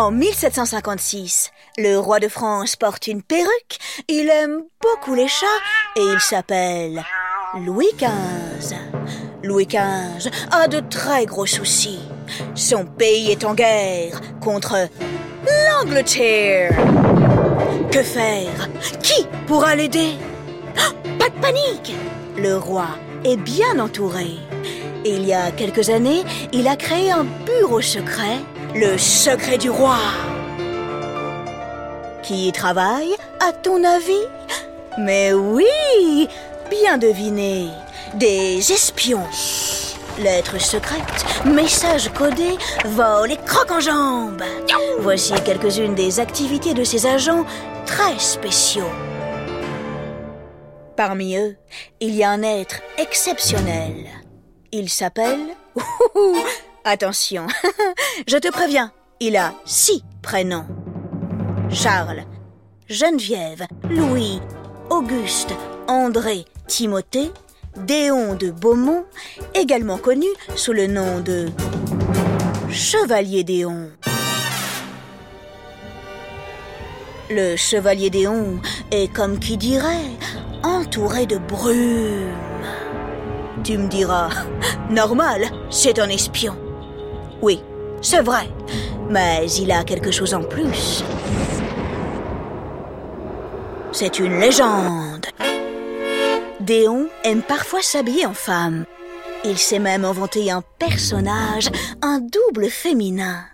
En 0.00 0.12
1756, 0.12 1.50
le 1.76 1.98
roi 1.98 2.20
de 2.20 2.28
France 2.28 2.74
porte 2.74 3.06
une 3.06 3.22
perruque, 3.22 3.76
il 4.08 4.30
aime 4.30 4.62
beaucoup 4.80 5.14
les 5.14 5.28
chats 5.28 5.46
et 5.94 6.00
il 6.00 6.18
s'appelle 6.20 7.04
Louis 7.66 7.90
XV. 7.98 8.76
Louis 9.42 9.66
XV 9.66 10.30
a 10.52 10.68
de 10.68 10.80
très 10.80 11.26
gros 11.26 11.44
soucis. 11.44 12.00
Son 12.54 12.86
pays 12.86 13.30
est 13.30 13.44
en 13.44 13.52
guerre 13.52 14.22
contre 14.40 14.88
l'Angleterre. 15.68 16.74
Que 17.92 18.02
faire? 18.02 18.70
Qui 19.02 19.26
pourra 19.46 19.74
l'aider? 19.74 20.14
Oh, 20.78 20.94
Pas 21.18 21.28
de 21.28 21.40
panique 21.42 21.94
Le 22.38 22.56
roi 22.56 22.86
est 23.22 23.36
bien 23.36 23.78
entouré. 23.78 24.28
Il 25.04 25.26
y 25.26 25.34
a 25.34 25.50
quelques 25.50 25.90
années, 25.90 26.22
il 26.54 26.68
a 26.68 26.76
créé 26.76 27.10
un 27.10 27.26
bureau 27.44 27.82
secret, 27.82 28.38
le 28.74 28.98
secret 28.98 29.58
du 29.58 29.70
roi. 29.70 29.98
Qui 32.22 32.48
y 32.48 32.52
travaille, 32.52 33.14
à 33.40 33.52
ton 33.52 33.82
avis? 33.82 34.26
Mais 34.98 35.32
oui 35.32 36.28
Bien 36.68 36.98
deviné 36.98 37.68
Des 38.14 38.72
espions 38.72 39.26
Lettres 40.18 40.60
secrètes, 40.60 41.24
messages 41.44 42.10
codés, 42.12 42.58
vols 42.84 43.32
et 43.32 43.36
crocs 43.36 43.70
en 43.70 43.80
jambes 43.80 44.42
Voici 45.00 45.32
quelques-unes 45.44 45.94
des 45.94 46.20
activités 46.20 46.74
de 46.74 46.84
ces 46.84 47.06
agents 47.06 47.44
très 47.86 48.18
spéciaux. 48.18 48.90
Parmi 50.96 51.36
eux, 51.36 51.56
il 52.00 52.14
y 52.14 52.22
a 52.22 52.30
un 52.30 52.42
être 52.42 52.80
exceptionnel. 52.98 54.06
Il 54.72 54.90
s'appelle... 54.90 55.40
Attention, 56.84 57.46
je 58.26 58.38
te 58.38 58.50
préviens, 58.50 58.90
il 59.20 59.36
a 59.36 59.52
six 59.66 60.02
prénoms. 60.22 60.64
Charles, 61.70 62.24
Geneviève, 62.88 63.66
Louis, 63.90 64.40
Auguste, 64.88 65.52
André, 65.88 66.46
Timothée, 66.66 67.30
Déon 67.76 68.34
de 68.34 68.50
Beaumont, 68.50 69.04
également 69.54 69.98
connu 69.98 70.26
sous 70.56 70.72
le 70.72 70.86
nom 70.86 71.20
de 71.20 71.50
Chevalier 72.70 73.44
Déon. 73.44 73.90
Le 77.28 77.56
chevalier 77.56 78.08
Déon 78.08 78.58
est 78.90 79.12
comme 79.12 79.38
qui 79.38 79.58
dirait 79.58 80.16
entouré 80.62 81.26
de 81.26 81.36
brume. 81.36 82.34
Tu 83.64 83.76
me 83.76 83.88
diras, 83.88 84.30
normal, 84.88 85.42
c'est 85.68 85.98
un 85.98 86.08
espion. 86.08 86.56
Oui, 87.42 87.62
c'est 88.02 88.20
vrai, 88.20 88.48
mais 89.08 89.50
il 89.52 89.70
a 89.72 89.84
quelque 89.84 90.10
chose 90.10 90.34
en 90.34 90.42
plus. 90.42 91.04
C'est 93.92 94.18
une 94.18 94.38
légende. 94.38 95.26
Déon 96.60 97.08
aime 97.24 97.42
parfois 97.42 97.82
s'habiller 97.82 98.26
en 98.26 98.34
femme. 98.34 98.84
Il 99.44 99.58
s'est 99.58 99.78
même 99.78 100.04
inventé 100.04 100.50
un 100.50 100.62
personnage, 100.78 101.70
un 102.02 102.20
double 102.20 102.68
féminin. 102.68 103.44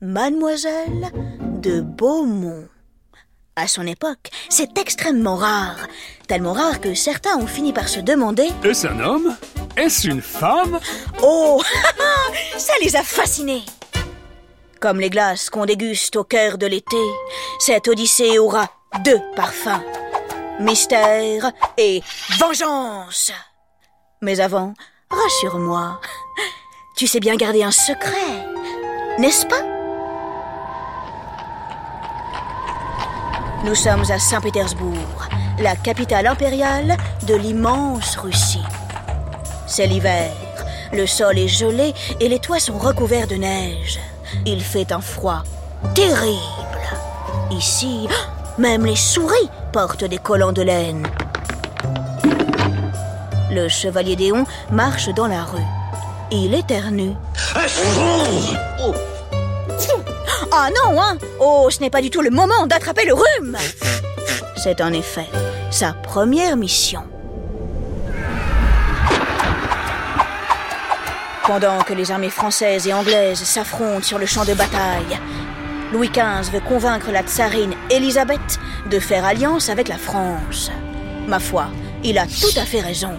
Mademoiselle 0.00 1.10
de 1.40 1.80
Beaumont. 1.80 2.68
À 3.56 3.66
son 3.66 3.86
époque, 3.86 4.30
c'est 4.48 4.78
extrêmement 4.78 5.34
rare. 5.34 5.88
Tellement 6.28 6.52
rare 6.52 6.80
que 6.80 6.94
certains 6.94 7.36
ont 7.36 7.46
fini 7.46 7.72
par 7.72 7.88
se 7.88 7.98
demander 7.98 8.48
Est-ce 8.62 8.86
un 8.86 9.00
homme? 9.00 9.34
Est-ce 9.78 10.08
une 10.08 10.20
femme? 10.20 10.80
Oh 11.22 11.62
Ça 12.58 12.72
les 12.82 12.96
a 12.96 13.04
fascinés 13.04 13.62
Comme 14.80 14.98
les 14.98 15.08
glaces 15.08 15.50
qu'on 15.50 15.66
déguste 15.66 16.16
au 16.16 16.24
cœur 16.24 16.58
de 16.58 16.66
l'été, 16.66 16.96
cette 17.60 17.86
odyssée 17.86 18.40
aura 18.40 18.66
deux 19.04 19.20
parfums. 19.36 19.80
Mystère 20.58 21.52
et 21.76 22.02
vengeance 22.40 23.30
Mais 24.20 24.40
avant, 24.40 24.74
rassure-moi, 25.10 26.00
tu 26.96 27.06
sais 27.06 27.20
bien 27.20 27.36
garder 27.36 27.62
un 27.62 27.70
secret, 27.70 28.48
n'est-ce 29.20 29.46
pas? 29.46 29.62
Nous 33.62 33.76
sommes 33.76 34.10
à 34.10 34.18
Saint-Pétersbourg, 34.18 35.28
la 35.60 35.76
capitale 35.76 36.26
impériale 36.26 36.96
de 37.28 37.36
l'immense 37.36 38.16
Russie. 38.16 38.64
C'est 39.68 39.86
l'hiver, 39.86 40.30
le 40.94 41.06
sol 41.06 41.38
est 41.38 41.46
gelé 41.46 41.92
et 42.20 42.28
les 42.28 42.38
toits 42.38 42.58
sont 42.58 42.78
recouverts 42.78 43.28
de 43.28 43.34
neige. 43.34 44.00
Il 44.46 44.62
fait 44.62 44.92
un 44.92 45.02
froid 45.02 45.44
terrible. 45.94 46.38
Ici, 47.50 48.08
même 48.58 48.86
les 48.86 48.96
souris 48.96 49.50
portent 49.72 50.04
des 50.04 50.16
collants 50.16 50.52
de 50.52 50.62
laine. 50.62 51.06
Le 53.50 53.68
chevalier 53.68 54.16
Déon 54.16 54.46
marche 54.70 55.10
dans 55.10 55.26
la 55.26 55.44
rue. 55.44 55.60
Il 56.30 56.54
éternue. 56.54 57.12
Ah 60.50 60.68
non, 60.70 61.00
hein 61.00 61.18
Oh, 61.40 61.68
ce 61.70 61.80
n'est 61.80 61.90
pas 61.90 62.00
du 62.00 62.10
tout 62.10 62.22
le 62.22 62.30
moment 62.30 62.66
d'attraper 62.66 63.04
le 63.04 63.14
rhume 63.14 63.56
C'est 64.56 64.80
en 64.80 64.92
effet 64.94 65.26
sa 65.70 65.92
première 65.92 66.56
mission. 66.56 67.02
Pendant 71.48 71.78
que 71.78 71.94
les 71.94 72.10
armées 72.10 72.28
françaises 72.28 72.86
et 72.86 72.92
anglaises 72.92 73.42
s'affrontent 73.42 74.04
sur 74.04 74.18
le 74.18 74.26
champ 74.26 74.44
de 74.44 74.52
bataille, 74.52 75.18
Louis 75.94 76.10
XV 76.10 76.52
veut 76.52 76.60
convaincre 76.60 77.10
la 77.10 77.22
tsarine 77.22 77.72
Élisabeth 77.88 78.60
de 78.90 78.98
faire 78.98 79.24
alliance 79.24 79.70
avec 79.70 79.88
la 79.88 79.96
France. 79.96 80.70
Ma 81.26 81.38
foi, 81.38 81.68
il 82.04 82.18
a 82.18 82.26
tout 82.26 82.54
à 82.58 82.66
fait 82.66 82.82
raison. 82.82 83.12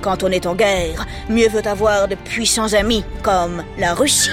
Quand 0.00 0.22
on 0.22 0.28
est 0.28 0.46
en 0.46 0.54
guerre, 0.54 1.08
mieux 1.28 1.48
vaut 1.48 1.66
avoir 1.66 2.06
de 2.06 2.14
puissants 2.14 2.72
amis 2.72 3.04
comme 3.24 3.64
la 3.76 3.94
Russie. 3.94 4.30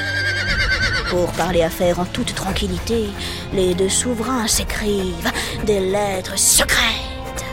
Pour 1.09 1.31
parler 1.31 1.63
affaires 1.63 1.99
en 1.99 2.05
toute 2.05 2.35
tranquillité, 2.35 3.09
les 3.51 3.73
deux 3.73 3.89
souverains 3.89 4.45
s'écrivent 4.45 5.31
des 5.63 5.79
lettres 5.79 6.37
secrètes. 6.37 7.45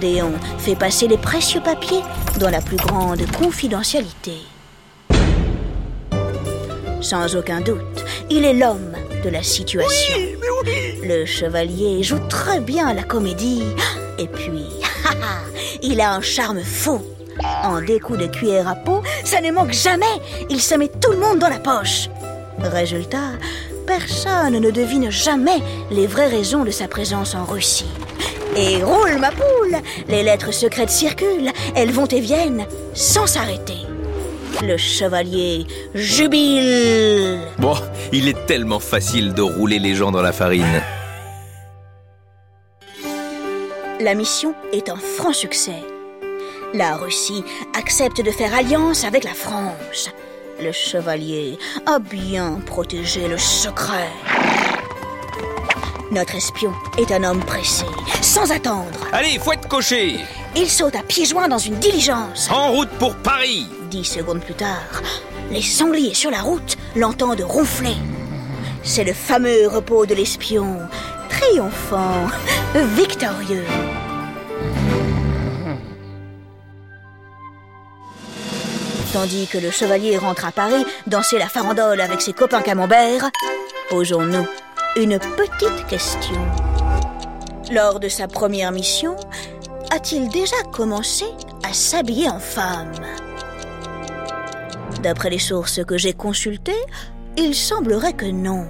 Déon 0.00 0.32
fait 0.58 0.74
passer 0.74 1.06
les 1.06 1.16
précieux 1.16 1.60
papiers 1.60 2.02
dans 2.40 2.50
la 2.50 2.60
plus 2.60 2.76
grande 2.76 3.24
confidentialité. 3.38 4.40
Sans 7.00 7.36
aucun 7.36 7.60
doute, 7.60 8.04
il 8.30 8.44
est 8.44 8.54
l'homme 8.54 8.92
de 9.22 9.28
la 9.28 9.42
situation. 9.42 10.14
Le 11.02 11.24
chevalier 11.24 12.02
joue 12.02 12.18
très 12.28 12.60
bien 12.60 12.94
la 12.94 13.02
comédie. 13.02 13.62
Et 14.18 14.26
puis, 14.26 14.66
il 15.82 16.00
a 16.00 16.14
un 16.14 16.20
charme 16.20 16.60
fou. 16.60 17.00
En 17.62 17.80
des 17.80 18.00
coups 18.00 18.18
de 18.18 18.26
cuillère 18.26 18.68
à 18.68 18.74
peau, 18.74 19.02
ça 19.24 19.40
ne 19.40 19.50
manque 19.50 19.72
jamais. 19.72 20.04
Il 20.48 20.60
se 20.60 20.74
met 20.74 20.88
tout 20.88 21.12
le 21.12 21.18
monde 21.18 21.38
dans 21.38 21.48
la 21.48 21.58
poche. 21.58 22.08
Résultat, 22.58 23.32
personne 23.86 24.58
ne 24.58 24.70
devine 24.70 25.10
jamais 25.10 25.62
les 25.90 26.06
vraies 26.06 26.28
raisons 26.28 26.64
de 26.64 26.70
sa 26.70 26.88
présence 26.88 27.34
en 27.34 27.44
Russie. 27.44 27.90
Et 28.56 28.82
roule 28.82 29.18
ma 29.18 29.30
poule 29.30 29.76
Les 30.08 30.22
lettres 30.22 30.52
secrètes 30.52 30.90
circulent, 30.90 31.52
elles 31.74 31.92
vont 31.92 32.06
et 32.06 32.20
viennent, 32.20 32.64
sans 32.94 33.26
s'arrêter. 33.26 33.95
Le 34.62 34.76
chevalier 34.76 35.66
jubile 35.94 37.38
Bon, 37.58 37.74
il 38.12 38.28
est 38.28 38.46
tellement 38.46 38.80
facile 38.80 39.34
de 39.34 39.42
rouler 39.42 39.78
les 39.78 39.94
gens 39.94 40.10
dans 40.10 40.22
la 40.22 40.32
farine. 40.32 40.82
La 44.00 44.14
mission 44.14 44.54
est 44.72 44.88
un 44.88 44.96
franc 44.96 45.32
succès. 45.32 45.82
La 46.74 46.96
Russie 46.96 47.44
accepte 47.78 48.22
de 48.22 48.30
faire 48.30 48.54
alliance 48.54 49.04
avec 49.04 49.24
la 49.24 49.34
France. 49.34 50.10
Le 50.62 50.72
chevalier 50.72 51.58
a 51.86 51.98
bien 51.98 52.60
protégé 52.64 53.28
le 53.28 53.38
secret. 53.38 54.10
Notre 56.10 56.36
espion 56.36 56.72
est 56.98 57.12
un 57.12 57.24
homme 57.24 57.44
pressé, 57.44 57.84
sans 58.22 58.52
attendre. 58.52 59.06
Allez, 59.12 59.38
faut 59.38 59.52
être 59.52 59.68
coché 59.68 60.20
Il 60.58 60.70
saute 60.70 60.96
à 60.96 61.02
pieds 61.02 61.26
joints 61.26 61.48
dans 61.48 61.58
une 61.58 61.74
diligence. 61.74 62.48
En 62.50 62.72
route 62.72 62.88
pour 62.98 63.14
Paris 63.16 63.66
Dix 63.90 64.04
secondes 64.04 64.40
plus 64.40 64.54
tard, 64.54 65.02
les 65.50 65.60
sangliers 65.60 66.14
sur 66.14 66.30
la 66.30 66.40
route 66.40 66.76
l'entendent 66.96 67.42
ronfler. 67.42 67.94
C'est 68.82 69.04
le 69.04 69.12
fameux 69.12 69.68
repos 69.68 70.06
de 70.06 70.14
l'espion, 70.14 70.78
triomphant, 71.28 72.26
victorieux. 72.74 73.66
Tandis 79.12 79.46
que 79.46 79.58
le 79.58 79.70
chevalier 79.70 80.16
rentre 80.16 80.46
à 80.46 80.52
Paris 80.52 80.84
danser 81.06 81.38
la 81.38 81.48
farandole 81.48 82.00
avec 82.00 82.22
ses 82.22 82.32
copains 82.32 82.62
camembert, 82.62 83.30
posons-nous 83.90 84.46
une 84.96 85.18
petite 85.18 85.86
question. 85.86 86.40
Lors 87.70 88.00
de 88.00 88.08
sa 88.08 88.28
première 88.28 88.72
mission, 88.72 89.16
a-t-il 89.96 90.28
déjà 90.28 90.62
commencé 90.72 91.24
à 91.62 91.72
s'habiller 91.72 92.28
en 92.28 92.38
femme 92.38 92.92
D'après 95.02 95.30
les 95.30 95.38
sources 95.38 95.82
que 95.86 95.96
j'ai 95.96 96.12
consultées, 96.12 96.84
il 97.38 97.54
semblerait 97.54 98.12
que 98.12 98.26
non. 98.26 98.66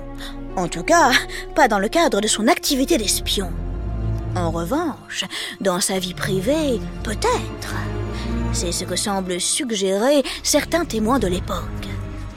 En 0.54 0.68
tout 0.68 0.84
cas, 0.84 1.10
pas 1.56 1.66
dans 1.66 1.80
le 1.80 1.88
cadre 1.88 2.20
de 2.20 2.28
son 2.28 2.46
activité 2.46 2.96
d'espion. 2.96 3.50
En 4.36 4.52
revanche, 4.52 5.24
dans 5.60 5.80
sa 5.80 5.98
vie 5.98 6.14
privée, 6.14 6.80
peut-être. 7.02 7.74
C'est 8.52 8.70
ce 8.70 8.84
que 8.84 8.94
semblent 8.94 9.40
suggérer 9.40 10.22
certains 10.44 10.84
témoins 10.84 11.18
de 11.18 11.26
l'époque. 11.26 11.88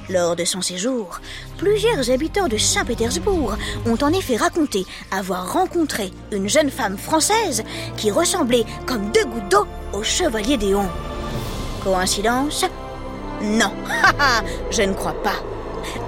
Lors 0.10 0.36
de 0.36 0.44
son 0.44 0.62
séjour, 0.62 1.22
plusieurs 1.58 2.10
habitants 2.10 2.48
de 2.48 2.58
Saint-Pétersbourg 2.58 3.56
ont 3.86 3.98
en 4.02 4.12
effet 4.12 4.38
raconté 4.38 4.86
avoir 5.12 5.54
rencontré 5.54 6.12
une 6.32 6.50
jeune 6.50 6.72
femme 6.72 6.98
française 6.98 7.64
qui 7.96 8.10
ressemblait 8.10 8.66
comme 8.88 9.12
deux 9.12 9.26
gouttes 9.26 9.50
d'eau 9.52 9.68
au 9.94 10.02
chevalier 10.02 10.58
Déon. 10.58 10.88
Coïncidence? 11.84 12.66
Non, 13.44 13.72
je 14.72 14.82
ne 14.82 14.94
crois 14.94 15.22
pas. 15.22 15.44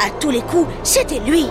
À 0.04 0.10
tous 0.20 0.32
les 0.32 0.42
coups, 0.42 0.68
c'était 0.84 1.20
lui. 1.20 1.46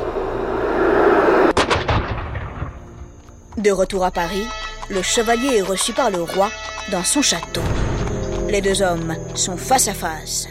De 3.58 3.70
retour 3.70 4.04
à 4.04 4.10
Paris, 4.10 4.44
le 4.88 5.02
chevalier 5.02 5.58
est 5.58 5.62
reçu 5.62 5.92
par 5.92 6.10
le 6.10 6.22
roi 6.22 6.50
dans 6.90 7.04
son 7.04 7.22
château. 7.22 7.62
Les 8.48 8.60
deux 8.60 8.82
hommes 8.82 9.14
sont 9.36 9.56
face 9.56 9.86
à 9.86 9.94
face. 9.94 10.48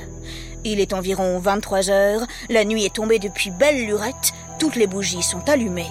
Il 0.66 0.80
est 0.80 0.94
environ 0.94 1.40
23 1.40 1.90
heures, 1.90 2.22
la 2.50 2.66
nuit 2.66 2.86
est 2.86 2.94
tombée 2.96 3.20
depuis 3.20 3.50
belle 3.50 3.86
lurette, 3.86 4.34
toutes 4.60 4.76
les 4.76 4.88
bougies 4.88 5.24
sont 5.24 5.48
allumées. 5.48 5.90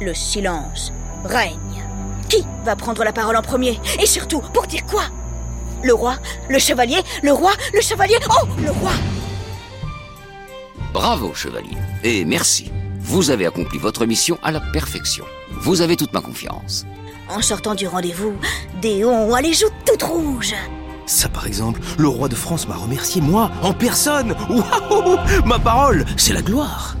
Le 0.00 0.14
silence 0.14 0.92
règne. 1.24 1.84
Qui 2.28 2.44
va 2.64 2.76
prendre 2.76 3.02
la 3.02 3.12
parole 3.12 3.36
en 3.36 3.42
premier? 3.42 3.80
Et 4.00 4.06
surtout, 4.06 4.40
pour 4.54 4.66
dire 4.66 4.86
quoi? 4.86 5.02
Le 5.82 5.92
roi? 5.92 6.16
Le 6.48 6.58
chevalier? 6.58 6.98
Le 7.22 7.32
roi? 7.32 7.52
Le 7.74 7.80
chevalier? 7.80 8.16
Oh 8.30 8.46
Le 8.62 8.70
roi 8.70 8.92
Bravo, 10.92 11.34
chevalier. 11.34 11.76
Et 12.04 12.24
merci. 12.24 12.70
Vous 13.00 13.30
avez 13.30 13.46
accompli 13.46 13.78
votre 13.78 14.06
mission 14.06 14.38
à 14.42 14.52
la 14.52 14.60
perfection. 14.60 15.24
Vous 15.62 15.80
avez 15.80 15.96
toute 15.96 16.12
ma 16.12 16.20
confiance. 16.20 16.86
En 17.28 17.42
sortant 17.42 17.74
du 17.74 17.86
rendez-vous, 17.86 18.34
Déon 18.80 19.34
a 19.34 19.40
les 19.40 19.52
joues 19.52 19.70
toutes 19.84 20.02
rouges. 20.02 20.54
Ça, 21.10 21.28
par 21.28 21.44
exemple, 21.44 21.80
le 21.98 22.06
roi 22.06 22.28
de 22.28 22.36
France 22.36 22.68
m'a 22.68 22.76
remercié, 22.76 23.20
moi, 23.20 23.50
en 23.62 23.72
personne. 23.72 24.32
Waouh 24.48 25.18
Ma 25.44 25.58
parole, 25.58 26.06
c'est 26.16 26.32
la 26.32 26.40
gloire. 26.40 26.94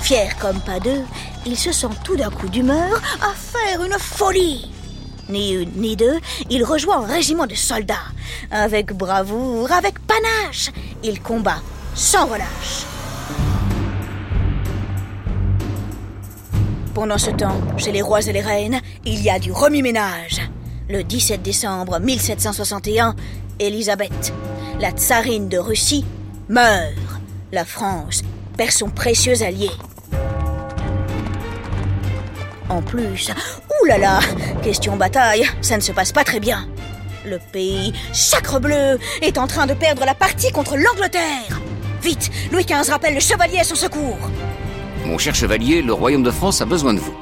Fier 0.00 0.36
comme 0.40 0.58
pas 0.58 0.80
deux, 0.80 1.04
il 1.46 1.56
se 1.56 1.70
sent 1.70 1.94
tout 2.02 2.16
d'un 2.16 2.28
coup 2.28 2.48
d'humeur 2.48 3.00
à 3.22 3.32
faire 3.36 3.84
une 3.84 3.96
folie. 4.00 4.68
Ni 5.28 5.52
une 5.52 5.70
ni 5.76 5.94
deux, 5.94 6.18
il 6.50 6.64
rejoint 6.64 7.04
un 7.04 7.06
régiment 7.06 7.46
de 7.46 7.54
soldats. 7.54 8.10
Avec 8.50 8.94
bravoure, 8.94 9.70
avec 9.70 10.00
panache, 10.00 10.72
il 11.04 11.22
combat 11.22 11.62
sans 11.94 12.26
relâche. 12.26 12.84
Pendant 16.94 17.16
ce 17.18 17.30
temps, 17.30 17.60
chez 17.76 17.92
les 17.92 18.02
rois 18.02 18.22
et 18.22 18.32
les 18.32 18.40
reines, 18.40 18.80
il 19.04 19.22
y 19.22 19.30
a 19.30 19.38
du 19.38 19.52
remue-ménage. 19.52 20.50
Le 20.90 21.04
17 21.04 21.40
décembre 21.40 22.00
1761, 22.00 23.14
Élisabeth, 23.60 24.34
la 24.80 24.90
tsarine 24.90 25.48
de 25.48 25.56
Russie, 25.56 26.04
meurt. 26.48 26.96
La 27.52 27.64
France 27.64 28.22
perd 28.56 28.72
son 28.72 28.90
précieux 28.90 29.40
allié. 29.40 29.70
En 32.68 32.82
plus, 32.82 33.30
oulala, 33.80 34.18
question 34.64 34.96
bataille, 34.96 35.46
ça 35.60 35.76
ne 35.76 35.80
se 35.80 35.92
passe 35.92 36.10
pas 36.10 36.24
très 36.24 36.40
bien. 36.40 36.66
Le 37.24 37.38
pays, 37.52 37.92
sacre 38.12 38.58
bleu, 38.58 38.98
est 39.22 39.38
en 39.38 39.46
train 39.46 39.68
de 39.68 39.74
perdre 39.74 40.04
la 40.04 40.14
partie 40.14 40.50
contre 40.50 40.76
l'Angleterre. 40.76 41.60
Vite, 42.02 42.32
Louis 42.50 42.64
XV 42.64 42.90
rappelle 42.90 43.14
le 43.14 43.20
chevalier 43.20 43.58
à 43.60 43.64
son 43.64 43.76
secours. 43.76 44.18
Mon 45.06 45.18
cher 45.18 45.36
chevalier, 45.36 45.82
le 45.82 45.92
royaume 45.92 46.24
de 46.24 46.32
France 46.32 46.60
a 46.60 46.64
besoin 46.64 46.94
de 46.94 46.98
vous. 46.98 47.14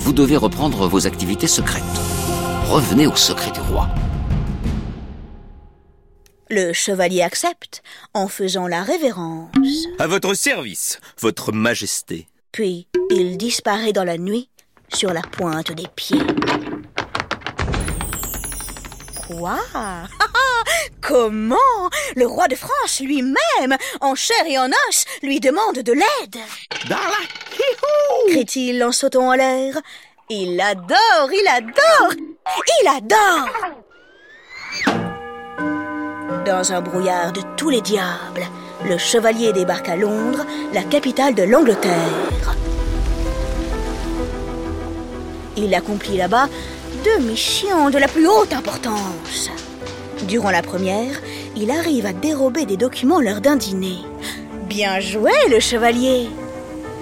Vous 0.00 0.12
devez 0.12 0.36
reprendre 0.36 0.86
vos 0.86 1.06
activités 1.06 1.46
secrètes 1.46 1.82
revenez 2.68 3.06
au 3.06 3.14
secret 3.14 3.52
du 3.52 3.60
roi. 3.60 3.88
Le 6.50 6.72
chevalier 6.72 7.22
accepte 7.22 7.82
en 8.14 8.28
faisant 8.28 8.66
la 8.66 8.82
révérence. 8.82 9.50
À 9.98 10.06
votre 10.06 10.34
service, 10.34 11.00
votre 11.20 11.52
majesté. 11.52 12.26
Puis 12.52 12.86
il 13.10 13.36
disparaît 13.36 13.92
dans 13.92 14.04
la 14.04 14.18
nuit 14.18 14.48
sur 14.92 15.12
la 15.12 15.22
pointe 15.22 15.72
des 15.72 15.88
pieds. 15.94 16.22
Quoi? 19.26 19.58
Comment? 21.00 21.90
Le 22.14 22.26
roi 22.26 22.48
de 22.48 22.54
France 22.54 23.00
lui-même, 23.00 23.76
en 24.00 24.14
chair 24.14 24.44
et 24.46 24.58
en 24.58 24.68
os, 24.68 25.04
lui 25.22 25.40
demande 25.40 25.78
de 25.78 25.92
l'aide 25.92 26.42
crie-t-il 28.28 28.82
en 28.84 28.92
sautant 28.92 29.28
en 29.28 29.34
l'air. 29.34 29.80
Il 30.28 30.60
adore, 30.60 31.30
il 31.30 31.46
adore 31.46 32.12
il 32.82 32.88
adore 32.88 33.48
Dans 36.44 36.72
un 36.72 36.80
brouillard 36.80 37.32
de 37.32 37.42
tous 37.56 37.70
les 37.70 37.80
diables, 37.80 38.44
le 38.84 38.98
chevalier 38.98 39.52
débarque 39.52 39.88
à 39.88 39.94
Londres, 39.94 40.44
la 40.72 40.82
capitale 40.82 41.36
de 41.36 41.44
l'Angleterre. 41.44 42.56
Il 45.56 45.72
accomplit 45.74 46.16
là-bas 46.16 46.48
deux 47.04 47.18
missions 47.18 47.90
de 47.90 47.98
la 47.98 48.08
plus 48.08 48.26
haute 48.26 48.52
importance. 48.52 49.50
Durant 50.26 50.50
la 50.50 50.62
première, 50.62 51.20
il 51.56 51.70
arrive 51.70 52.06
à 52.06 52.12
dérober 52.12 52.66
des 52.66 52.76
documents 52.76 53.20
lors 53.20 53.40
d'un 53.40 53.54
dîner. 53.54 53.98
Bien 54.64 54.98
joué, 54.98 55.30
le 55.48 55.60
chevalier 55.60 56.28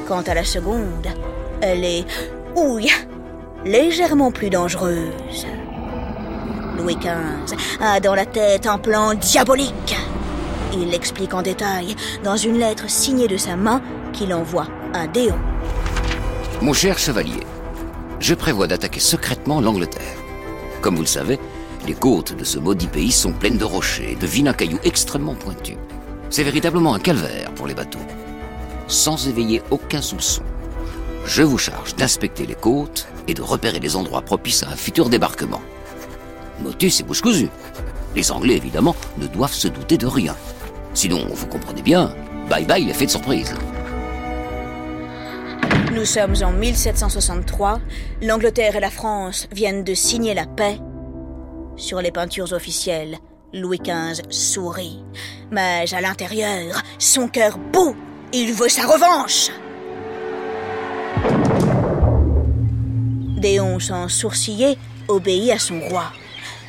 Quant 0.06 0.22
à 0.26 0.34
la 0.34 0.44
seconde, 0.44 1.06
elle 1.62 1.84
est, 1.84 2.04
ouille, 2.54 2.92
légèrement 3.64 4.30
plus 4.30 4.50
dangereuse. 4.50 5.46
Louis 6.78 6.96
XV 6.96 7.56
a 7.80 8.00
dans 8.00 8.14
la 8.14 8.26
tête 8.26 8.66
un 8.66 8.78
plan 8.78 9.14
diabolique. 9.14 9.96
Il 10.72 10.88
l'explique 10.88 11.34
en 11.34 11.42
détail 11.42 11.94
dans 12.22 12.36
une 12.36 12.58
lettre 12.58 12.90
signée 12.90 13.28
de 13.28 13.36
sa 13.36 13.56
main 13.56 13.80
qu'il 14.12 14.34
envoie 14.34 14.66
à 14.92 15.06
Déon. 15.06 15.38
Mon 16.60 16.72
cher 16.72 16.98
chevalier, 16.98 17.40
je 18.20 18.34
prévois 18.34 18.66
d'attaquer 18.66 19.00
secrètement 19.00 19.60
l'Angleterre. 19.60 20.16
Comme 20.80 20.96
vous 20.96 21.02
le 21.02 21.06
savez, 21.06 21.38
les 21.86 21.94
côtes 21.94 22.36
de 22.36 22.44
ce 22.44 22.58
maudit 22.58 22.86
pays 22.86 23.12
sont 23.12 23.32
pleines 23.32 23.58
de 23.58 23.64
rochers 23.64 24.16
de 24.20 24.26
vilains 24.26 24.52
cailloux 24.52 24.78
extrêmement 24.84 25.34
pointus. 25.34 25.76
C'est 26.30 26.44
véritablement 26.44 26.94
un 26.94 26.98
calvaire 26.98 27.52
pour 27.52 27.66
les 27.66 27.74
bateaux. 27.74 27.98
Sans 28.88 29.28
éveiller 29.28 29.62
aucun 29.70 30.02
soupçon, 30.02 30.42
je 31.26 31.42
vous 31.42 31.58
charge 31.58 31.94
d'inspecter 31.96 32.46
les 32.46 32.54
côtes 32.54 33.06
et 33.28 33.34
de 33.34 33.42
repérer 33.42 33.80
les 33.80 33.96
endroits 33.96 34.22
propices 34.22 34.62
à 34.62 34.68
un 34.68 34.76
futur 34.76 35.08
débarquement. 35.08 35.60
Motus 36.60 37.00
et 37.00 37.02
bouche 37.02 37.22
cousue. 37.22 37.50
Les 38.14 38.30
Anglais, 38.30 38.56
évidemment, 38.56 38.94
ne 39.18 39.26
doivent 39.26 39.52
se 39.52 39.68
douter 39.68 39.98
de 39.98 40.06
rien. 40.06 40.36
Sinon, 40.94 41.26
vous 41.32 41.46
comprenez 41.46 41.82
bien, 41.82 42.14
bye 42.48 42.64
bye 42.64 42.84
l'effet 42.84 43.06
de 43.06 43.10
surprise. 43.10 43.54
Nous 45.92 46.04
sommes 46.04 46.34
en 46.42 46.52
1763. 46.52 47.80
L'Angleterre 48.22 48.76
et 48.76 48.80
la 48.80 48.90
France 48.90 49.48
viennent 49.52 49.84
de 49.84 49.94
signer 49.94 50.34
la 50.34 50.46
paix. 50.46 50.78
Sur 51.76 52.00
les 52.00 52.10
peintures 52.10 52.52
officielles, 52.52 53.18
Louis 53.52 53.78
XV 53.78 54.22
sourit. 54.28 55.04
Mais 55.50 55.84
à 55.92 56.00
l'intérieur, 56.00 56.82
son 56.98 57.28
cœur 57.28 57.58
bout. 57.58 57.96
Il 58.32 58.52
veut 58.52 58.68
sa 58.68 58.86
revanche. 58.86 59.50
Déon, 63.44 63.78
sans 63.78 64.08
sourciller, 64.08 64.78
obéit 65.06 65.50
à 65.50 65.58
son 65.58 65.78
roi. 65.78 66.04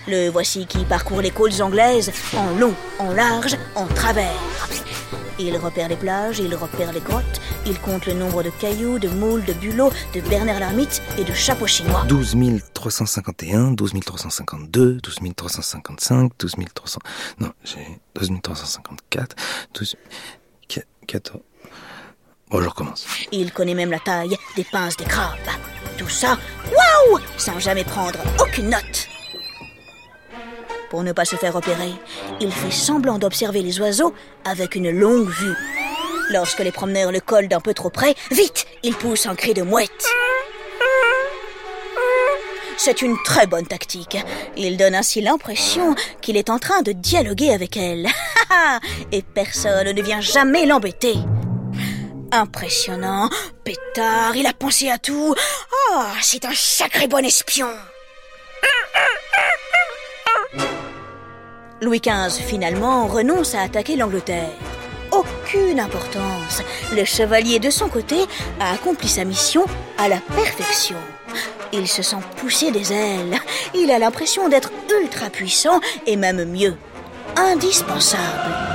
Le 0.10 0.28
voici 0.28 0.66
qui 0.66 0.84
parcourt 0.84 1.22
les 1.22 1.32
côtes 1.32 1.62
anglaises 1.62 2.12
en 2.36 2.50
long, 2.60 2.74
en 3.00 3.14
large, 3.14 3.56
en 3.76 3.88
travers. 3.88 4.68
Il 5.40 5.56
repère 5.56 5.88
les 5.88 5.96
plages, 5.96 6.40
il 6.40 6.54
repère 6.54 6.92
les 6.92 7.00
grottes, 7.00 7.40
il 7.66 7.80
compte 7.80 8.06
le 8.08 8.14
nombre 8.14 8.44
de 8.44 8.50
cailloux, 8.50 9.00
de 9.00 9.08
moules, 9.08 9.46
de 9.46 9.54
bulots, 9.54 9.92
de 10.14 10.20
Bernard 10.20 10.60
l'ermite 10.60 11.02
et 11.18 11.24
de 11.24 11.32
chapeaux 11.32 11.66
chinois. 11.66 12.04
12 12.10 12.36
351, 12.74 13.72
12 13.72 13.94
352, 14.06 14.96
12 14.96 15.16
355, 15.34 16.32
12 16.38 16.56
300... 16.74 17.00
Non, 17.40 17.54
j'ai 17.64 18.02
12 18.16 18.32
354, 18.44 19.36
12... 19.76 19.96
14... 21.08 21.40
Bon, 22.52 22.62
je 22.62 22.68
recommence. 22.68 23.08
Il 23.32 23.54
connaît 23.54 23.74
même 23.74 23.92
la 23.92 24.00
taille 24.00 24.38
des 24.58 24.66
pinces 24.66 24.98
des 24.98 25.06
crabes. 25.06 25.38
Ça, 26.10 26.38
waouh 26.66 27.20
Sans 27.38 27.60
jamais 27.60 27.84
prendre 27.84 28.20
aucune 28.40 28.70
note. 28.70 29.08
Pour 30.90 31.04
ne 31.04 31.12
pas 31.12 31.26
se 31.26 31.36
faire 31.36 31.54
repérer, 31.54 31.92
il 32.40 32.52
fait 32.52 32.72
semblant 32.72 33.20
d'observer 33.20 33.62
les 33.62 33.80
oiseaux 33.80 34.14
avec 34.46 34.76
une 34.76 34.92
longue 34.92 35.28
vue. 35.30 35.56
Lorsque 36.32 36.60
les 36.60 36.72
promeneurs 36.72 37.12
le 37.12 37.20
collent 37.20 37.48
d'un 37.48 37.60
peu 37.60 37.74
trop 37.74 37.90
près, 37.90 38.16
vite, 38.32 38.66
il 38.84 38.96
pousse 38.96 39.26
un 39.26 39.36
cri 39.36 39.54
de 39.54 39.62
mouette. 39.62 40.08
C'est 42.78 43.02
une 43.02 43.18
très 43.24 43.48
bonne 43.48 43.66
tactique. 43.66 44.18
Il 44.58 44.78
donne 44.78 44.96
ainsi 44.96 45.22
l'impression 45.22 45.96
qu'il 46.22 46.38
est 46.38 46.50
en 46.50 46.60
train 46.60 46.82
de 46.82 46.92
dialoguer 46.92 47.52
avec 47.52 47.78
elle. 47.78 48.08
Et 49.12 49.22
personne 49.22 49.92
ne 49.92 50.02
vient 50.02 50.22
jamais 50.22 50.66
l'embêter. 50.66 51.16
Impressionnant, 52.32 53.30
pétard, 53.64 54.36
il 54.36 54.46
a 54.48 54.54
pensé 54.54 54.90
à 54.90 54.98
tout. 54.98 55.36
Ah, 55.94 56.14
c'est 56.22 56.46
un 56.46 56.54
sacré 56.54 57.08
bon 57.08 57.24
espion. 57.24 57.70
Louis 61.82 62.02
XV 62.02 62.42
finalement 62.44 63.08
renonce 63.08 63.54
à 63.54 63.62
attaquer 63.62 63.96
l'Angleterre. 63.96 64.50
Aucune 65.12 65.80
importance. 65.80 66.62
Le 66.94 67.06
chevalier 67.06 67.60
de 67.60 67.70
son 67.70 67.90
côté 67.90 68.26
a 68.60 68.74
accompli 68.74 69.08
sa 69.08 69.24
mission 69.24 69.66
à 69.98 70.10
la 70.10 70.20
perfection. 70.36 70.98
Il 71.74 71.88
se 71.88 72.02
sent 72.02 72.18
pousser 72.38 72.72
des 72.72 72.92
ailes. 72.92 73.40
Il 73.74 73.92
a 73.92 74.00
l'impression 74.00 74.50
d'être 74.50 74.72
ultra 75.00 75.30
puissant 75.30 75.80
et 76.06 76.16
même 76.16 76.44
mieux, 76.46 76.76
indispensable. 77.36 78.75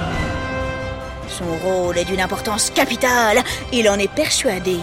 Son 1.31 1.57
rôle 1.65 1.97
est 1.97 2.05
d'une 2.05 2.21
importance 2.21 2.71
capitale. 2.71 3.43
Il 3.73 3.89
en 3.89 3.99
est 3.99 4.13
persuadé. 4.13 4.79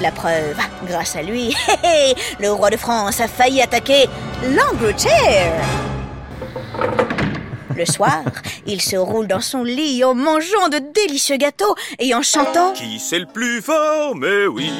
La 0.00 0.10
preuve, 0.10 0.58
grâce 0.86 1.14
à 1.16 1.22
lui, 1.22 1.54
le 2.40 2.50
roi 2.50 2.70
de 2.70 2.76
France 2.76 3.20
a 3.20 3.28
failli 3.28 3.60
attaquer 3.60 4.08
l'Angleterre. 4.42 5.62
Le 7.76 7.86
soir, 7.86 8.22
il 8.66 8.80
se 8.80 8.96
roule 8.96 9.26
dans 9.26 9.40
son 9.40 9.62
lit 9.62 10.02
en 10.04 10.14
mangeant 10.14 10.68
de 10.70 10.80
délicieux 10.92 11.36
gâteaux 11.36 11.74
et 11.98 12.14
en 12.14 12.22
chantant 12.22 12.72
Qui 12.72 12.98
c'est 12.98 13.18
le 13.18 13.26
plus 13.26 13.62
fort? 13.62 14.14
Mais 14.14 14.46
oui, 14.46 14.70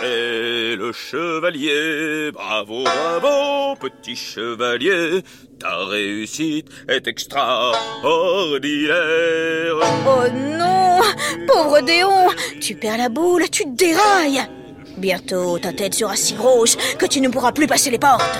c'est 0.00 0.76
le 0.76 0.92
chevalier. 0.92 2.30
Bravo, 2.32 2.84
bravo, 2.84 3.76
petit 3.76 4.16
chevalier. 4.16 5.22
Ta 5.58 5.84
réussite 5.86 6.68
est 6.88 7.06
extraordinaire. 7.06 9.76
Oh 10.06 10.28
non 10.32 11.00
Pauvre 11.46 11.80
Déon 11.80 12.28
Tu 12.60 12.74
perds 12.74 12.98
la 12.98 13.08
boule, 13.08 13.48
tu 13.50 13.64
te 13.64 13.76
dérailles 13.76 14.42
Bientôt, 14.98 15.58
ta 15.58 15.72
tête 15.72 15.94
sera 15.94 16.16
si 16.16 16.34
grosse 16.34 16.76
que 16.98 17.06
tu 17.06 17.20
ne 17.20 17.28
pourras 17.28 17.52
plus 17.52 17.66
passer 17.66 17.90
les 17.90 17.98
portes. 17.98 18.38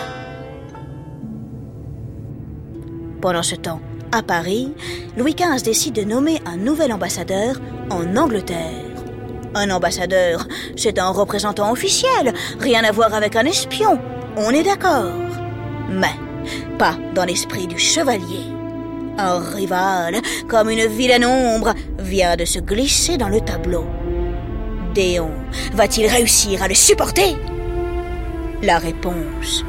Pendant 3.21 3.43
ce 3.43 3.55
temps, 3.55 3.81
à 4.13 4.23
Paris, 4.23 4.73
Louis 5.17 5.35
XV 5.35 5.63
décide 5.65 5.95
de 5.95 6.03
nommer 6.03 6.41
un 6.47 6.57
nouvel 6.57 6.93
ambassadeur 6.93 7.57
en 7.91 8.17
Angleterre. 8.17 8.84
Un 9.55 9.71
ambassadeur, 9.71 10.49
c'est 10.77 10.99
un 10.99 11.11
représentant 11.11 11.71
officiel, 11.71 12.35
rien 12.59 12.83
à 12.83 12.91
voir 12.91 13.15
avec 13.15 13.37
un 13.37 13.45
espion, 13.45 14.01
on 14.37 14.51
est 14.51 14.65
d'accord. 14.65 15.13
Mais 15.89 16.15
pas 16.79 16.97
dans 17.15 17.25
l'esprit 17.25 17.67
du 17.69 17.79
chevalier. 17.79 18.51
Un 19.17 19.39
rival, 19.39 20.17
comme 20.49 20.71
une 20.71 20.87
vilaine 20.87 21.25
ombre, 21.25 21.73
vient 22.01 22.37
de 22.37 22.45
se 22.45 22.59
glisser 22.59 23.17
dans 23.17 23.29
le 23.29 23.41
tableau. 23.41 23.87
Déon 24.93 25.31
va-t-il 25.73 26.09
réussir 26.09 26.63
à 26.63 26.69
le 26.69 26.75
supporter? 26.75 27.37
La 28.63 28.79
réponse 28.79 29.65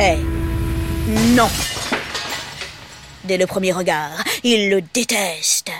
est 0.00 0.18
non. 1.34 1.48
Dès 3.24 3.36
le 3.36 3.46
premier 3.46 3.72
regard, 3.72 4.24
il 4.44 4.70
le 4.70 4.80
déteste. 4.80 5.70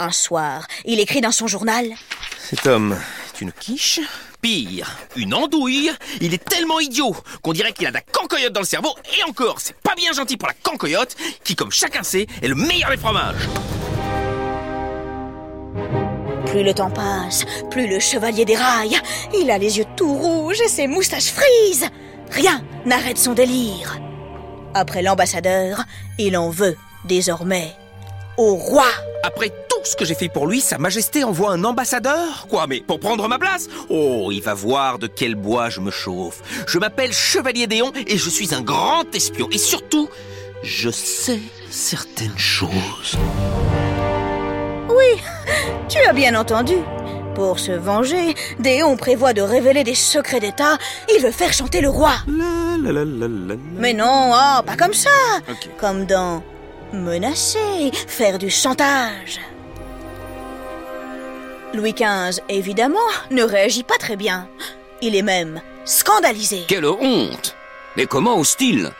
Un 0.00 0.12
soir, 0.12 0.66
il 0.84 1.00
écrit 1.00 1.20
dans 1.20 1.32
son 1.32 1.46
journal 1.46 1.86
Cet 2.48 2.66
homme 2.66 2.96
est 3.26 3.42
une 3.42 3.52
quiche 3.52 4.00
Pire, 4.40 4.96
une 5.16 5.34
andouille. 5.34 5.90
Il 6.22 6.32
est 6.32 6.42
tellement 6.42 6.80
idiot 6.80 7.14
qu'on 7.42 7.52
dirait 7.52 7.74
qu'il 7.74 7.86
a 7.86 7.90
de 7.90 7.96
la 7.96 8.00
cancoyote 8.00 8.54
dans 8.54 8.62
le 8.62 8.66
cerveau. 8.66 8.94
Et 9.18 9.22
encore, 9.24 9.56
c'est 9.58 9.76
pas 9.76 9.94
bien 9.94 10.14
gentil 10.14 10.38
pour 10.38 10.48
la 10.48 10.54
cancoyote, 10.54 11.14
qui, 11.44 11.54
comme 11.54 11.70
chacun 11.70 12.02
sait, 12.02 12.26
est 12.40 12.48
le 12.48 12.54
meilleur 12.54 12.88
des 12.88 12.96
fromages. 12.96 13.46
Plus 16.46 16.62
le 16.62 16.72
temps 16.72 16.90
passe, 16.90 17.44
plus 17.70 17.86
le 17.86 18.00
chevalier 18.00 18.46
déraille. 18.46 18.98
Il 19.38 19.50
a 19.50 19.58
les 19.58 19.76
yeux 19.76 19.86
tout 19.94 20.14
rouges 20.14 20.62
et 20.62 20.68
ses 20.68 20.86
moustaches 20.86 21.30
frisent. 21.30 21.90
Rien 22.30 22.64
n'arrête 22.86 23.18
son 23.18 23.34
délire. 23.34 23.98
Après 24.72 25.02
l'ambassadeur, 25.02 25.84
il 26.16 26.34
en 26.34 26.48
veut 26.48 26.78
désormais 27.04 27.76
au 28.38 28.54
roi. 28.54 28.86
Après 29.22 29.50
tout 29.50 29.67
ce 29.88 29.96
que 29.96 30.04
j'ai 30.04 30.14
fait 30.14 30.28
pour 30.28 30.46
lui, 30.46 30.60
Sa 30.60 30.76
Majesté 30.76 31.24
envoie 31.24 31.50
un 31.50 31.64
ambassadeur 31.64 32.46
Quoi, 32.50 32.66
mais 32.66 32.80
pour 32.80 33.00
prendre 33.00 33.26
ma 33.26 33.38
place? 33.38 33.68
Oh, 33.88 34.28
il 34.30 34.42
va 34.42 34.52
voir 34.52 34.98
de 34.98 35.06
quel 35.06 35.34
bois 35.34 35.70
je 35.70 35.80
me 35.80 35.90
chauffe. 35.90 36.42
Je 36.66 36.78
m'appelle 36.78 37.12
Chevalier 37.12 37.66
Déon 37.66 37.92
et 38.06 38.18
je 38.18 38.28
suis 38.28 38.54
un 38.54 38.60
grand 38.60 39.04
espion. 39.14 39.48
Et 39.50 39.56
surtout, 39.56 40.08
je 40.62 40.90
sais 40.90 41.40
certaines 41.70 42.36
choses. 42.36 43.16
Oui, 44.90 45.22
tu 45.88 45.98
as 45.98 46.12
bien 46.12 46.34
entendu. 46.34 46.74
Pour 47.34 47.58
se 47.58 47.72
venger, 47.72 48.34
Déon 48.58 48.96
prévoit 48.96 49.32
de 49.32 49.40
révéler 49.42 49.84
des 49.84 49.94
secrets 49.94 50.40
d'État. 50.40 50.76
Il 51.14 51.22
veut 51.22 51.30
faire 51.30 51.52
chanter 51.52 51.80
le 51.80 51.88
roi. 51.88 52.12
La 52.26 52.76
la 52.76 52.92
la 52.92 53.04
la 53.04 53.28
la 53.28 53.54
la. 53.54 53.60
Mais 53.76 53.94
non, 53.94 54.32
oh, 54.32 54.62
pas 54.66 54.76
comme 54.76 54.94
ça. 54.94 55.10
Comme 55.78 56.04
dans 56.04 56.42
menacer, 56.92 57.90
faire 57.92 58.38
du 58.38 58.50
chantage. 58.50 59.40
Louis 61.74 61.92
XV, 61.92 62.40
évidemment, 62.48 62.98
ne 63.30 63.42
réagit 63.42 63.82
pas 63.82 63.98
très 63.98 64.16
bien. 64.16 64.48
Il 65.02 65.14
est 65.14 65.22
même 65.22 65.60
scandalisé. 65.84 66.64
Quelle 66.66 66.86
honte 66.86 67.54
Mais 67.96 68.06
comment 68.06 68.38
ose-t-il 68.38 68.90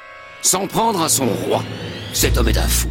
s'en 0.43 0.67
prendre 0.67 1.03
à 1.03 1.09
son 1.09 1.27
roi? 1.27 1.65
Cet 2.13 2.37
homme 2.37 2.49
est 2.49 2.59
un 2.59 2.69
fou. 2.69 2.89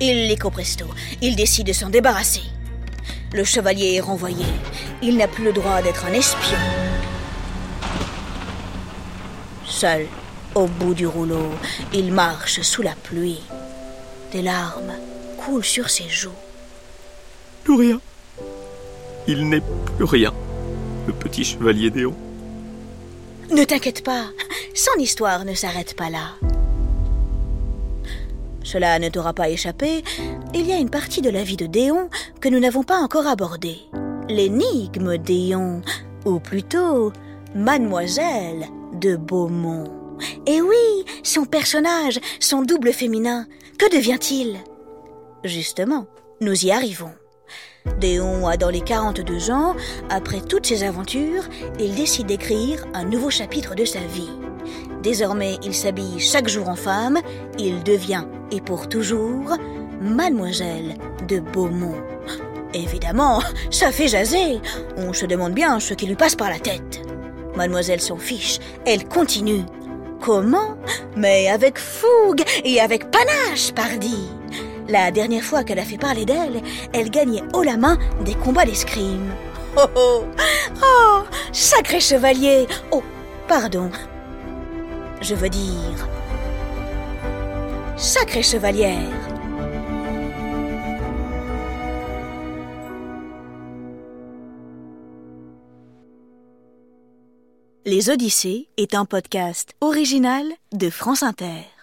Illico 0.00 0.50
presto, 0.50 0.86
il 1.20 1.36
décide 1.36 1.66
de 1.66 1.72
s'en 1.72 1.90
débarrasser. 1.90 2.42
Le 3.32 3.44
chevalier 3.44 3.94
est 3.94 4.00
renvoyé. 4.00 4.46
Il 5.02 5.16
n'a 5.16 5.28
plus 5.28 5.44
le 5.44 5.52
droit 5.52 5.82
d'être 5.82 6.06
un 6.06 6.12
espion. 6.12 6.58
Seul, 9.66 10.06
au 10.54 10.66
bout 10.66 10.94
du 10.94 11.06
rouleau, 11.06 11.50
il 11.92 12.12
marche 12.12 12.62
sous 12.62 12.82
la 12.82 12.94
pluie. 12.94 13.42
Des 14.32 14.42
larmes 14.42 14.94
coulent 15.36 15.64
sur 15.64 15.90
ses 15.90 16.08
joues. 16.08 16.30
Plus 17.64 17.74
rien. 17.74 18.00
Il 19.26 19.48
n'est 19.48 19.62
plus 19.96 20.04
rien. 20.04 20.32
Le 21.06 21.12
petit 21.12 21.44
chevalier 21.44 21.90
Déon. 21.90 22.14
Ne 23.50 23.64
t'inquiète 23.64 24.04
pas, 24.04 24.26
son 24.74 24.98
histoire 24.98 25.44
ne 25.44 25.54
s'arrête 25.54 25.96
pas 25.96 26.10
là. 26.10 26.34
Cela 28.62 28.98
ne 28.98 29.08
t'aura 29.08 29.34
pas 29.34 29.50
échappé, 29.50 30.02
il 30.54 30.66
y 30.66 30.72
a 30.72 30.78
une 30.78 30.90
partie 30.90 31.20
de 31.20 31.30
la 31.30 31.42
vie 31.42 31.56
de 31.56 31.66
Déon 31.66 32.08
que 32.40 32.48
nous 32.48 32.60
n'avons 32.60 32.82
pas 32.82 32.98
encore 32.98 33.26
abordée. 33.26 33.78
L'énigme 34.28 35.18
Déon, 35.18 35.82
ou 36.24 36.40
plutôt 36.40 37.12
Mademoiselle 37.54 38.66
de 39.00 39.16
Beaumont. 39.16 39.84
Et 40.46 40.60
oui, 40.60 41.04
son 41.22 41.44
personnage, 41.44 42.20
son 42.40 42.62
double 42.62 42.92
féminin, 42.92 43.46
que 43.78 43.94
devient-il? 43.94 44.58
Justement, 45.44 46.06
nous 46.40 46.64
y 46.64 46.70
arrivons. 46.70 47.12
Déon 47.98 48.46
a 48.46 48.56
dans 48.56 48.70
les 48.70 48.80
42 48.80 49.50
ans, 49.50 49.74
après 50.10 50.40
toutes 50.40 50.66
ses 50.66 50.84
aventures, 50.84 51.44
il 51.78 51.94
décide 51.94 52.26
d'écrire 52.26 52.84
un 52.94 53.04
nouveau 53.04 53.30
chapitre 53.30 53.74
de 53.74 53.84
sa 53.84 54.00
vie. 54.00 54.30
Désormais, 55.02 55.58
il 55.62 55.74
s'habille 55.74 56.18
chaque 56.18 56.48
jour 56.48 56.68
en 56.68 56.76
femme, 56.76 57.18
il 57.58 57.82
devient, 57.82 58.24
et 58.50 58.60
pour 58.60 58.88
toujours, 58.88 59.56
mademoiselle 60.00 60.96
de 61.28 61.40
Beaumont. 61.40 61.96
Évidemment, 62.72 63.40
ça 63.70 63.92
fait 63.92 64.08
jaser. 64.08 64.60
On 64.96 65.12
se 65.12 65.26
demande 65.26 65.54
bien 65.54 65.78
ce 65.78 65.94
qui 65.94 66.06
lui 66.06 66.16
passe 66.16 66.34
par 66.34 66.50
la 66.50 66.58
tête. 66.58 67.02
Mademoiselle 67.54 68.00
s'en 68.00 68.16
fiche, 68.16 68.58
elle 68.84 69.06
continue. 69.06 69.64
Comment? 70.20 70.76
Mais 71.16 71.48
avec 71.48 71.78
fougue 71.78 72.42
et 72.64 72.80
avec 72.80 73.10
panache, 73.10 73.72
pardi. 73.72 74.28
La 74.88 75.10
dernière 75.10 75.42
fois 75.42 75.64
qu'elle 75.64 75.78
a 75.78 75.84
fait 75.84 75.98
parler 75.98 76.26
d'elle, 76.26 76.60
elle 76.92 77.10
gagnait 77.10 77.42
haut 77.54 77.62
la 77.62 77.76
main 77.76 77.98
des 78.24 78.34
combats 78.34 78.66
d'escrime. 78.66 79.32
Oh 79.76 79.88
oh 79.96 80.24
Oh 80.80 81.22
Sacré 81.50 81.98
chevalier 81.98 82.68
Oh, 82.92 83.02
pardon. 83.48 83.90
Je 85.20 85.34
veux 85.34 85.48
dire... 85.48 86.08
Sacrée 87.96 88.44
chevalière 88.44 89.10
Les 97.86 98.10
Odyssées 98.10 98.68
est 98.76 98.94
un 98.94 99.04
podcast 99.04 99.72
original 99.80 100.44
de 100.72 100.88
France 100.88 101.22
Inter. 101.22 101.73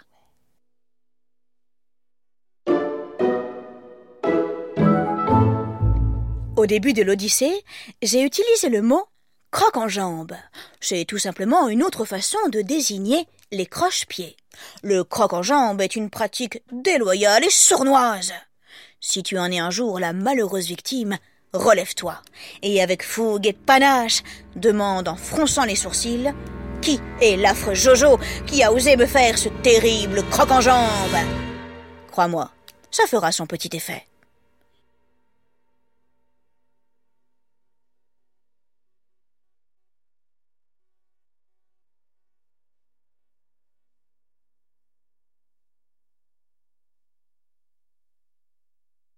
Au 6.62 6.68
début 6.68 6.94
de 6.94 7.02
l'Odyssée, 7.02 7.66
j'ai 8.04 8.22
utilisé 8.22 8.70
le 8.70 8.84
mot 8.84 9.04
croque 9.50 9.78
en 9.78 9.88
jambe. 9.88 10.36
C'est 10.80 11.06
tout 11.06 11.18
simplement 11.18 11.70
une 11.70 11.82
autre 11.82 12.06
façon 12.06 12.38
de 12.52 12.62
désigner 12.62 13.26
les 13.52 13.66
croche-pieds. 13.66 14.38
Le 14.84 15.04
croque 15.04 15.34
en 15.34 15.42
jambe 15.42 15.82
est 15.82 15.96
une 15.96 16.12
pratique 16.12 16.62
déloyale 16.72 17.44
et 17.44 17.50
sournoise. 17.50 18.32
Si 19.00 19.24
tu 19.24 19.40
en 19.40 19.52
es 19.52 19.58
un 19.58 19.72
jour 19.72 20.00
la 20.00 20.14
malheureuse 20.14 20.68
victime, 20.68 21.18
relève-toi 21.52 22.22
et 22.62 22.80
avec 22.80 23.04
fougue 23.04 23.48
et 23.48 23.54
panache, 23.54 24.22
demande 24.56 25.08
en 25.08 25.16
fronçant 25.16 25.66
les 25.66 25.76
sourcils 25.76 26.32
qui 26.80 27.00
est 27.22 27.38
l'affreux 27.38 27.74
Jojo 27.74 28.20
qui 28.46 28.62
a 28.62 28.72
osé 28.72 28.98
me 28.98 29.08
faire 29.08 29.40
ce 29.40 29.50
terrible 29.64 30.22
croc 30.30 30.52
en 30.52 30.62
jambe? 30.62 31.18
Crois-moi, 32.12 32.52
ça 32.92 33.08
fera 33.08 33.32
son 33.32 33.48
petit 33.48 33.76
effet. 33.76 34.06